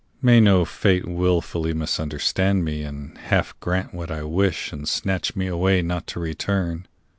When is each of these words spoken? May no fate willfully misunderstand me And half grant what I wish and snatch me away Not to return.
May 0.19 0.39
no 0.41 0.65
fate 0.65 1.07
willfully 1.07 1.75
misunderstand 1.75 2.65
me 2.65 2.81
And 2.81 3.15
half 3.19 3.53
grant 3.59 3.93
what 3.93 4.09
I 4.09 4.23
wish 4.23 4.73
and 4.73 4.89
snatch 4.89 5.35
me 5.35 5.45
away 5.45 5.83
Not 5.83 6.07
to 6.07 6.19
return. 6.19 6.87